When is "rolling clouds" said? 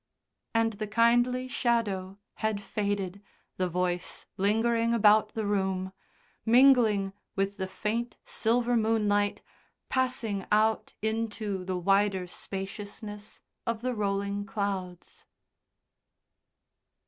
13.93-15.27